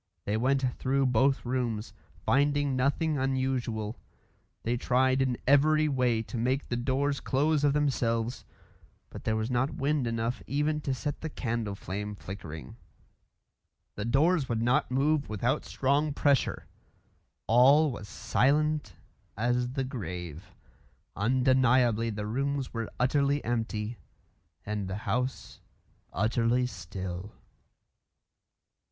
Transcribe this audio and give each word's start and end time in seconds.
They 0.25 0.35
went 0.35 0.63
through 0.79 1.05
both 1.05 1.45
rooms, 1.45 1.93
finding 2.25 2.75
nothing 2.75 3.19
unusual. 3.19 3.99
They 4.63 4.75
tried 4.75 5.21
in 5.21 5.37
every 5.45 5.87
way 5.87 6.23
to 6.23 6.39
make 6.39 6.67
the 6.69 6.75
doors 6.75 7.19
close 7.19 7.63
of 7.63 7.73
themselves, 7.73 8.43
but 9.11 9.25
there 9.25 9.35
was 9.35 9.51
not 9.51 9.75
wind 9.75 10.07
enough 10.07 10.41
even 10.47 10.81
to 10.81 10.95
set 10.95 11.21
the 11.21 11.29
candle 11.29 11.75
flame 11.75 12.15
flickering. 12.15 12.77
The 13.93 14.05
doors 14.05 14.49
would 14.49 14.63
not 14.63 14.89
move 14.89 15.29
without 15.29 15.65
strong 15.65 16.15
pressure. 16.15 16.65
All 17.45 17.91
was 17.91 18.07
silent 18.09 18.95
as 19.37 19.73
the 19.73 19.83
grave. 19.83 20.55
Undeniably 21.15 22.09
the 22.09 22.25
rooms 22.25 22.73
were 22.73 22.89
utterly 22.99 23.45
empty, 23.45 23.99
and 24.65 24.87
the 24.87 24.97
house 25.05 25.59
utterly 26.11 26.65
still. 26.65 27.33